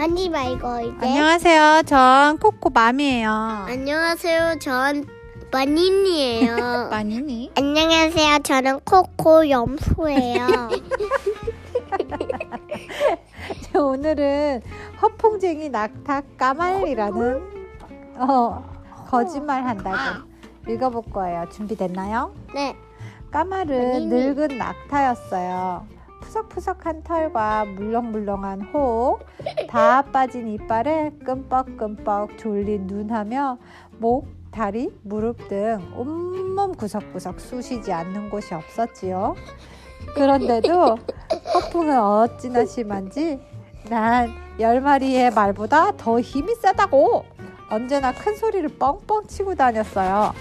아니 0.00 0.30
말고 0.30 0.80
이제 0.80 1.06
안녕하세요. 1.06 1.82
전 1.84 2.38
코코맘이에요. 2.38 3.30
안녕하세요. 3.68 4.58
전 4.58 5.06
마니니예요. 5.52 6.56
마니니? 6.88 7.52
안녕하세요. 7.54 8.38
저는 8.38 8.80
코코 8.80 9.50
염소예요. 9.50 10.70
오늘은 13.76 14.62
허풍쟁이 15.02 15.68
낙타 15.68 16.22
까말리라는 16.38 17.42
어, 18.20 18.64
거짓말 19.06 19.66
한다고 19.66 20.26
읽어볼 20.66 21.12
거예요. 21.12 21.44
준비됐나요? 21.52 22.34
네. 22.54 22.74
까말은. 23.30 24.08
늙은 24.08 24.56
낙타였어요. 24.56 25.99
푸석푸석한 26.34 27.02
털과 27.02 27.64
물렁물렁한 27.64 28.62
호, 28.72 29.18
다 29.68 30.02
빠진 30.02 30.48
이빨에 30.48 31.10
끔뻑끔뻑 31.24 32.38
졸린 32.38 32.86
눈하며 32.86 33.58
목, 33.98 34.28
다리, 34.52 34.90
무릎 35.02 35.48
등 35.48 35.92
온몸 35.96 36.74
구석구석 36.74 37.40
쑤시지 37.40 37.92
않는 37.92 38.30
곳이 38.30 38.54
없었지요. 38.54 39.34
그런데도 40.14 40.96
허풍은 41.54 42.00
어찌나 42.00 42.64
심한지 42.64 43.40
난 43.88 44.50
열 44.60 44.82
마리의 44.82 45.30
말보다 45.30 45.92
더 45.96 46.20
힘이 46.20 46.54
세다고 46.54 47.24
언제나 47.70 48.12
큰 48.12 48.36
소리를 48.36 48.68
뻥뻥 48.78 49.26
치고 49.26 49.54
다녔어요. 49.54 50.34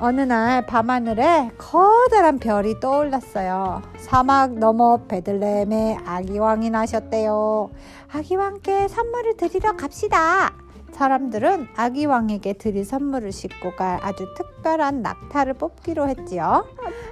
어느 0.00 0.20
날 0.22 0.66
밤하늘에 0.66 1.50
커다란 1.56 2.38
별이 2.38 2.80
떠올랐어요. 2.80 3.80
사막 3.96 4.58
너머 4.58 5.06
베들레헴에 5.06 5.98
아기왕이 6.04 6.70
나셨대요. 6.70 7.70
아기왕께 8.12 8.88
선물을 8.88 9.36
드리러 9.36 9.76
갑시다. 9.76 10.52
사람들은 10.92 11.68
아기왕에게 11.76 12.54
드릴 12.54 12.84
선물을 12.84 13.30
싣고 13.32 13.76
갈 13.76 13.98
아주 14.02 14.26
특별한 14.36 15.02
낙타를 15.02 15.54
뽑기로 15.54 16.08
했지요. 16.08 16.66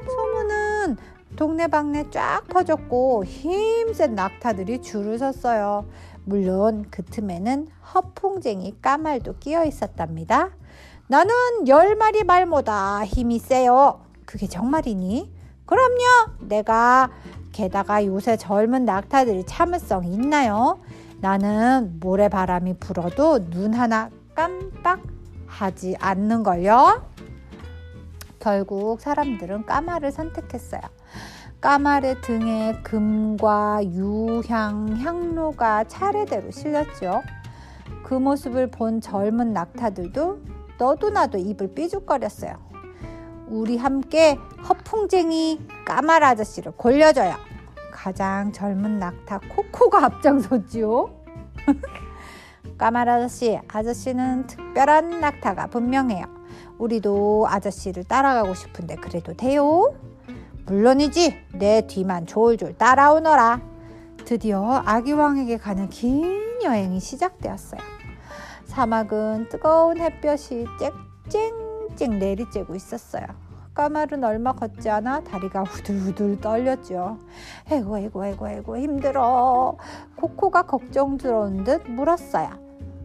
소문은 0.06 0.96
동네방네 1.36 2.10
쫙 2.10 2.42
퍼졌고 2.48 3.24
힘센 3.24 4.14
낙타들이 4.14 4.82
줄을 4.82 5.18
섰어요. 5.18 5.86
물론 6.24 6.84
그 6.90 7.02
틈에는 7.04 7.68
허풍쟁이 7.94 8.76
까말도 8.82 9.38
끼어 9.38 9.64
있었답니다. 9.64 10.50
나는 11.12 11.34
열 11.68 11.94
마리 11.94 12.24
말보다 12.24 13.04
힘이 13.04 13.38
세요. 13.38 14.00
그게 14.24 14.46
정말이니? 14.46 15.30
그럼요. 15.66 16.38
내가 16.40 17.10
게다가 17.52 18.06
요새 18.06 18.38
젊은 18.38 18.86
낙타들이 18.86 19.44
참을성이 19.44 20.14
있나요? 20.14 20.80
나는 21.20 21.98
모래바람이 22.00 22.78
불어도 22.78 23.50
눈 23.50 23.74
하나 23.74 24.08
깜빡하지 24.34 25.96
않는걸요. 26.00 27.04
결국 28.38 29.02
사람들은 29.02 29.66
까마를 29.66 30.12
선택했어요. 30.12 30.80
까말의 31.60 32.22
등에 32.22 32.80
금과 32.82 33.80
유향, 33.84 34.96
향로가 34.96 35.84
차례대로 35.84 36.50
실렸죠. 36.50 37.20
그 38.02 38.14
모습을 38.14 38.70
본 38.70 39.02
젊은 39.02 39.52
낙타들도 39.52 40.51
너도 40.82 41.10
나도 41.10 41.38
입을 41.38 41.74
삐죽거렸어요. 41.74 42.54
우리 43.46 43.76
함께 43.76 44.36
허풍쟁이 44.68 45.60
까말 45.84 46.24
아저씨를 46.24 46.72
골려줘요. 46.72 47.36
가장 47.92 48.50
젊은 48.50 48.98
낙타 48.98 49.42
코코가 49.54 50.04
앞장섰지요. 50.06 51.08
까말 52.78 53.08
아저씨, 53.08 53.60
아저씨는 53.68 54.48
특별한 54.48 55.20
낙타가 55.20 55.68
분명해요. 55.68 56.24
우리도 56.78 57.46
아저씨를 57.48 58.02
따라가고 58.02 58.52
싶은데 58.54 58.96
그래도 58.96 59.34
돼요? 59.34 59.94
물론이지. 60.66 61.44
내 61.52 61.86
뒤만 61.86 62.26
졸졸 62.26 62.76
따라오너라. 62.76 63.60
드디어 64.24 64.82
아기왕에게 64.84 65.58
가는 65.58 65.88
긴 65.90 66.60
여행이 66.64 66.98
시작되었어요. 66.98 68.01
사막은 68.76 69.50
뜨거운 69.50 70.00
햇볕이 70.00 70.64
쨍쨍쨍 71.28 72.18
내리쬐고 72.18 72.74
있었어요. 72.74 73.26
까말은 73.74 74.24
얼마 74.24 74.52
걷지 74.52 74.88
않아 74.88 75.20
다리가 75.24 75.62
후들후들 75.64 76.40
떨렸죠. 76.40 77.18
에고 77.70 77.98
에고 77.98 78.24
에고 78.24 78.48
에고 78.48 78.78
힘들어. 78.78 79.76
코코가 80.16 80.62
걱정스러운 80.62 81.64
듯 81.64 81.82
물었어요. 81.86 82.48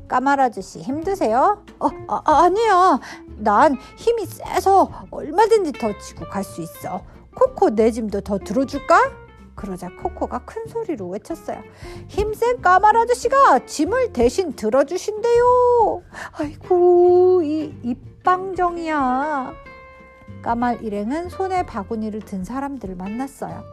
까말 0.07 0.39
아저씨 0.39 0.79
힘드세요? 0.81 1.61
어, 1.79 1.89
아, 2.07 2.21
아니야. 2.45 2.99
난 3.39 3.75
힘이 3.97 4.25
세서 4.25 4.89
얼마든지 5.11 5.73
더 5.73 5.97
지고 5.99 6.25
갈 6.29 6.45
수 6.45 6.61
있어. 6.61 7.01
코코 7.35 7.71
내 7.71 7.91
짐도 7.91 8.21
더 8.21 8.37
들어줄까? 8.37 9.26
그러자 9.57 9.89
코코가 9.89 10.43
큰 10.45 10.67
소리로 10.67 11.09
외쳤어요. 11.09 11.61
힘센 12.07 12.61
까말 12.61 12.95
아저씨가 12.95 13.65
짐을 13.65 14.13
대신 14.13 14.53
들어주신대요. 14.53 16.03
아이고 16.39 17.41
이 17.43 17.73
입방정이야. 17.83 19.53
까말 20.43 20.83
일행은 20.83 21.29
손에 21.29 21.65
바구니를 21.65 22.21
든 22.21 22.43
사람들을 22.43 22.95
만났어요. 22.95 23.63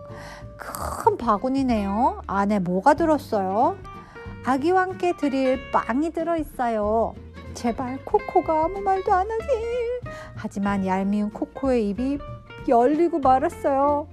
큰 0.57 1.19
바구니네요. 1.19 2.23
안에 2.27 2.61
뭐가 2.61 2.95
들었어요? 2.95 3.77
아기와 4.47 4.83
함께 4.83 5.13
드릴 5.17 5.71
빵이 5.71 6.11
들어있어요. 6.11 7.15
제발 7.53 8.03
코코가 8.05 8.65
아무 8.65 8.81
말도 8.81 9.13
안 9.13 9.31
하지. 9.31 9.47
하지만 10.35 10.87
얄미운 10.87 11.31
코코의 11.31 11.91
입이 11.91 12.19
열리고 12.67 13.19
말았어요. 13.19 14.09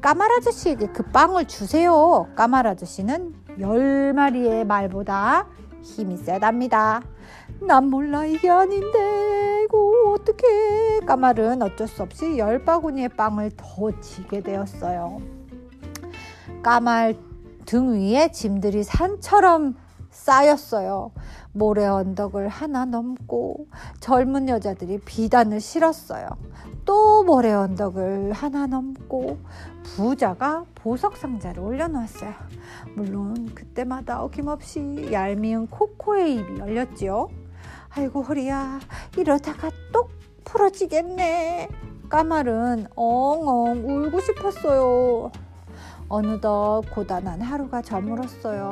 까말 0.00 0.32
아저씨에게 0.32 0.86
그 0.88 1.02
빵을 1.02 1.46
주세요. 1.46 2.26
까말 2.34 2.66
아저씨는 2.66 3.34
열 3.60 4.14
마리의 4.14 4.64
말보다 4.64 5.46
힘이 5.82 6.16
세답니다. 6.16 7.02
난 7.60 7.88
몰라 7.88 8.24
이게 8.24 8.48
아닌데 8.48 9.64
이거 9.64 10.14
어떡해. 10.14 11.00
까말은 11.06 11.60
어쩔 11.60 11.86
수 11.86 12.02
없이 12.02 12.38
열 12.38 12.64
바구니의 12.64 13.10
빵을 13.10 13.52
더 13.56 14.00
지게 14.00 14.40
되었어요. 14.40 15.20
까말 16.62 17.16
등 17.66 17.92
위에 17.92 18.30
짐들이 18.30 18.82
산처럼 18.82 19.76
쌓였어요. 20.10 21.12
모래 21.52 21.86
언덕을 21.86 22.48
하나 22.48 22.84
넘고 22.84 23.66
젊은 24.00 24.48
여자들이 24.48 25.00
비단을 25.00 25.60
실었어요. 25.60 26.28
또 26.84 27.22
모래 27.24 27.52
언덕을 27.52 28.32
하나 28.32 28.66
넘고 28.66 29.38
부자가 29.82 30.64
보석 30.74 31.16
상자를 31.16 31.62
올려놓았어요. 31.62 32.32
물론 32.94 33.54
그때마다 33.54 34.22
어김없이 34.22 35.08
얄미운 35.12 35.66
코코의 35.68 36.34
입이 36.36 36.58
열렸지요. 36.58 37.28
아이고 37.90 38.22
허리야 38.22 38.80
이러다가 39.16 39.70
똑 39.92 40.10
부러지겠네. 40.44 41.68
까말은 42.08 42.88
엉엉 42.96 43.84
울고 43.88 44.20
싶었어요. 44.20 45.30
어느덧 46.08 46.82
고단한 46.92 47.40
하루가 47.40 47.82
저물었어요. 47.82 48.70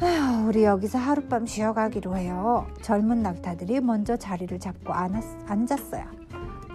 아휴, 0.00 0.48
우리 0.48 0.64
여기서 0.64 0.98
하룻밤 0.98 1.46
쉬어가기로 1.46 2.16
해요. 2.16 2.66
젊은 2.82 3.22
낙타들이 3.22 3.80
먼저 3.80 4.16
자리를 4.16 4.58
잡고 4.60 4.92
앉았, 4.92 5.24
앉았어요. 5.48 6.04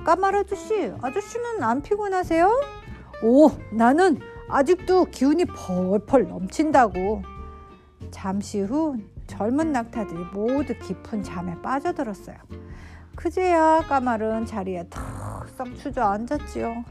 까말 0.03 0.35
아저씨, 0.35 0.91
아저씨는 1.01 1.62
안 1.62 1.81
피곤하세요? 1.83 2.50
오, 3.23 3.51
나는 3.71 4.19
아직도 4.50 5.06
기운이 5.06 5.45
펄펄 5.45 6.27
넘친다고. 6.27 7.21
잠시 8.09 8.62
후 8.62 8.97
젊은 9.27 9.71
낙타들이 9.71 10.25
모두 10.33 10.73
깊은 10.79 11.21
잠에 11.21 11.62
빠져들었어요. 11.62 12.35
그제야 13.15 13.81
까말은 13.88 14.45
자리에 14.45 14.85
턱 14.89 15.21
썩 15.57 15.75
주저앉았지요. 15.75 16.85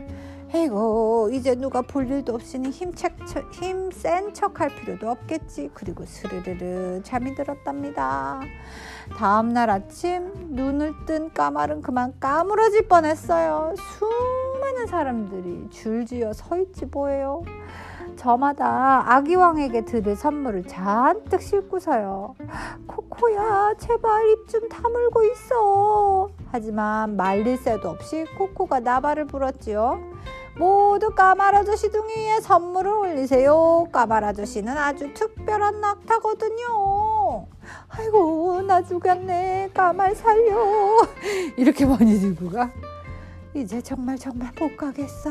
에이고 0.53 1.31
이제 1.33 1.55
누가 1.55 1.81
볼 1.81 2.11
일도 2.11 2.35
없으니 2.35 2.71
힘센 2.71 4.35
척 4.35 4.61
할 4.61 4.69
필요도 4.69 5.09
없겠지. 5.09 5.71
그리고 5.75 6.05
스르르르 6.05 7.03
잠이 7.05 7.35
들었답니다. 7.37 8.41
다음날 9.17 9.71
아침 9.71 10.33
눈을 10.51 10.93
뜬 11.07 11.33
까말은 11.33 11.83
그만 11.83 12.15
까무러질 12.19 12.89
뻔했어요. 12.89 13.75
수많은 13.77 14.87
사람들이 14.89 15.71
줄지어 15.71 16.33
서 16.33 16.59
있지 16.59 16.87
뭐예요. 16.87 17.45
저마다 18.17 19.05
아기왕에게 19.15 19.85
드릴 19.85 20.17
선물을 20.17 20.65
잔뜩 20.67 21.41
싣고서요. 21.41 22.35
코코야, 22.89 23.75
제발 23.79 24.29
입 24.31 24.49
좀 24.49 24.69
다물고 24.69 25.23
있어. 25.27 26.29
하지만 26.51 27.17
말릴 27.17 27.57
새도 27.57 27.89
없이 27.89 28.27
코코가 28.37 28.81
나발을 28.81 29.27
불었지요. 29.27 30.11
모두 30.61 31.15
등 31.91 32.07
위에 32.07 32.39
선물을 32.43 32.93
올리세요. 32.93 33.89
까말 33.91 34.25
아저씨는 34.25 34.77
아주 34.77 35.11
특별한 35.15 35.81
낙타거든요. 35.81 37.47
아이고 37.89 38.61
나 38.67 38.83
죽였네. 38.83 39.71
까말 39.73 40.15
살려. 40.15 40.59
이렇게 41.57 41.87
많이 41.87 42.21
들고 42.21 42.51
가. 42.51 42.71
이제 43.55 43.81
정말 43.81 44.19
정말 44.19 44.53
못 44.61 44.77
가겠어. 44.77 45.31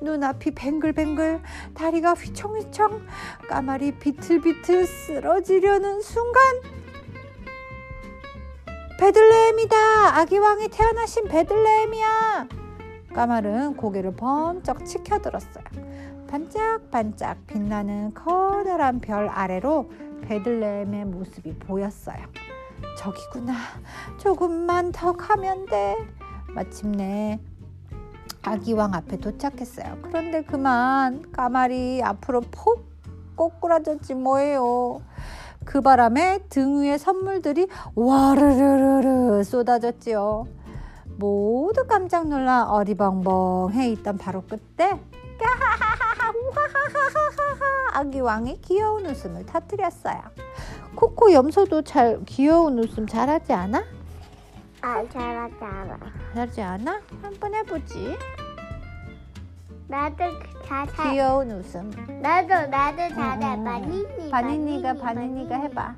눈앞이 0.00 0.52
뱅글뱅글, 0.52 1.42
다리가 1.74 2.14
휘청휘청, 2.14 3.06
까말이 3.50 3.98
비틀비틀 3.98 4.86
쓰러지려는 4.86 6.00
순간 6.00 6.42
베들레헴이다. 8.98 9.76
아기 10.18 10.38
왕이 10.38 10.68
태어나신 10.68 11.28
베들레헴이야. 11.28 12.63
까말은 13.14 13.76
고개를 13.76 14.16
번쩍 14.16 14.84
치켜들었어요. 14.84 15.64
반짝반짝 16.28 17.46
빛나는 17.46 18.12
커다란 18.12 19.00
별 19.00 19.28
아래로 19.28 19.90
베들레헴의 20.22 21.04
모습이 21.04 21.58
보였어요. 21.58 22.18
저기구나. 22.98 23.54
조금만 24.18 24.90
더 24.90 25.12
가면 25.12 25.66
돼. 25.66 25.96
마침내 26.48 27.38
아기왕 28.42 28.94
앞에 28.94 29.16
도착했어요. 29.18 29.98
그런데 30.02 30.42
그만 30.42 31.30
까말이 31.32 32.02
앞으로 32.02 32.40
폭 32.50 32.92
꼬꾸라졌지 33.36 34.14
뭐예요. 34.14 35.02
그 35.64 35.80
바람에 35.80 36.40
등 36.48 36.82
위에 36.82 36.98
선물들이 36.98 37.68
와르르르르 37.94 39.42
쏟아졌지요. 39.44 40.46
모두 41.16 41.86
깜짝 41.86 42.26
놀라 42.28 42.64
어리벙벙해 42.64 43.88
있던 43.90 44.18
바로 44.18 44.42
그때 44.48 44.90
까하하하하 45.38 46.30
우하하하하하 46.32 47.98
아기 48.00 48.20
왕이 48.20 48.60
귀여운 48.62 49.06
웃음을 49.06 49.46
터뜨렸어요. 49.46 50.20
코코 50.96 51.32
염소도 51.32 51.82
잘 51.82 52.20
귀여운 52.26 52.78
웃음 52.78 53.06
잘하지 53.06 53.52
않아? 53.52 53.84
아, 54.80 55.02
잘하지 55.08 55.54
않아. 55.60 55.98
잘하지 56.34 56.62
않아? 56.62 57.00
한번 57.22 57.54
해보지. 57.54 58.18
나도 59.86 60.16
잘 60.66 60.86
잘. 60.88 61.12
귀여운 61.12 61.50
웃음. 61.52 61.90
나도 62.20 62.66
나도 62.66 62.96
잘해. 63.14 63.14
응, 63.14 63.40
응, 63.42 63.58
응. 63.58 63.64
바니니. 63.64 64.30
바니니가 64.30 64.94
바니니가 64.94 65.56
해봐. 65.56 65.94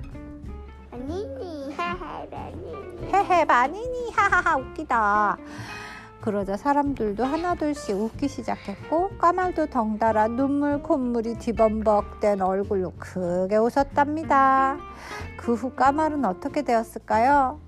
바니니. 1.01 1.75
하하 1.75 2.27
바니니. 2.27 3.13
헤헤 3.13 3.45
바니니 3.45 4.11
하하하 4.13 4.57
웃기다. 4.57 5.37
그러자 6.21 6.57
사람들도 6.57 7.23
하나둘씩 7.25 7.95
웃기 7.95 8.27
시작했고 8.27 9.11
까말도 9.19 9.67
덩달아 9.67 10.29
눈물 10.29 10.83
콧물이 10.83 11.39
뒤범벅된 11.39 12.41
얼굴로 12.41 12.95
크게 12.99 13.57
웃었답니다. 13.57 14.79
그 15.37 15.55
후 15.55 15.71
까말은 15.71 16.25
어떻게 16.25 16.63
되었을까요? 16.63 17.61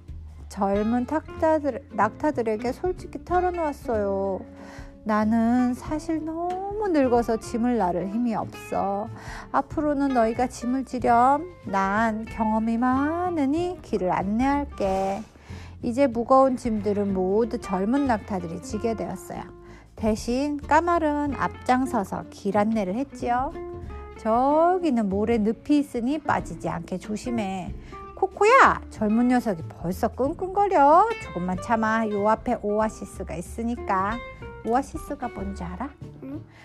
젊은 0.48 1.06
탁자들, 1.06 1.86
낙타들에게 1.92 2.72
솔직히 2.72 3.24
털어놓았어요. 3.24 4.40
나는 5.04 5.74
사실 5.74 6.24
너무 6.24 6.67
늙어서 6.86 7.38
짐을 7.38 7.76
나를 7.76 8.08
힘이 8.10 8.36
없어. 8.36 9.08
앞으로는 9.50 10.08
너희가 10.14 10.46
짐을 10.46 10.84
지렴. 10.84 11.52
난 11.66 12.24
경험이 12.24 12.78
많으니 12.78 13.78
길을 13.82 14.12
안내할게. 14.12 15.22
이제 15.82 16.06
무거운 16.06 16.56
짐들은 16.56 17.12
모두 17.12 17.58
젊은 17.58 18.06
낙타들이 18.06 18.62
지게 18.62 18.94
되었어요. 18.94 19.42
대신 19.96 20.56
까말은 20.58 21.34
앞장서서 21.34 22.26
길 22.30 22.56
안내를 22.56 22.94
했지요. 22.94 23.52
저기는 24.18 25.08
모래 25.08 25.38
늪이 25.38 25.78
있으니 25.78 26.18
빠지지 26.18 26.68
않게 26.68 26.98
조심해. 26.98 27.74
코코야, 28.16 28.80
젊은 28.90 29.28
녀석이 29.28 29.62
벌써 29.68 30.08
끙끙거려. 30.08 31.08
조금만 31.22 31.56
참아. 31.62 32.08
요 32.10 32.28
앞에 32.28 32.58
오아시스가 32.62 33.34
있으니까. 33.36 34.18
오아시스가 34.66 35.28
뭔지 35.28 35.62
알아? 35.62 35.88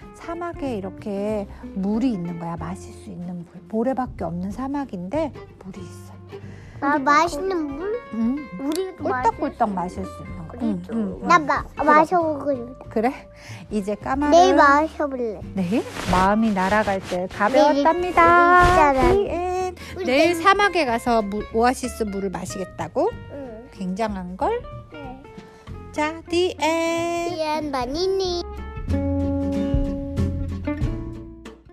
응. 0.02 0.14
사막에 0.16 0.76
이렇게 0.78 1.48
물이 1.76 2.12
있는 2.12 2.40
거야. 2.40 2.56
마실 2.58 2.94
수 2.94 3.10
있는 3.10 3.46
물. 3.46 3.46
모래밖에 3.70 4.24
없는 4.24 4.52
사막인데 4.52 5.32
물이 5.64 5.82
있어. 5.82 6.14
나 6.80 6.98
맛있는 6.98 7.78
물? 7.78 8.00
응. 8.14 8.38
우리도 8.60 9.04
꿀떡꿀떡 9.04 9.74
마실 9.74 10.06
수 10.06 10.24
있는 10.24 10.48
거. 10.48 10.58
응, 10.62 10.82
응, 10.92 11.20
응. 11.22 11.28
나 11.28 11.40
마, 11.40 11.64
마셔보고 11.84 12.54
싶다. 12.54 12.86
그래? 12.90 13.14
이제 13.72 13.96
까마를 13.96 14.32
내일 14.32 14.56
마셔볼래. 14.56 15.42
내일 15.54 15.84
마음이 16.12 16.54
날아갈 16.54 17.00
듯 17.00 17.28
가벼웠답니다. 17.30 18.92
내일 20.06 20.32
있잖아. 20.32 20.42
사막에 20.44 20.86
가서 20.86 21.22
물, 21.22 21.46
오아시스 21.54 22.04
물을 22.04 22.30
마시겠다고? 22.30 23.10
응. 23.32 23.70
굉장한 23.72 24.38
걸. 24.38 24.62
네. 24.92 25.24
자, 25.92 26.22
end. 26.32 26.58
미안 27.36 27.72
바니니. 27.72 28.44